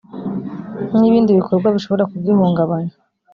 [0.97, 2.93] n ibindi bikorwa bishobora kugihungabanya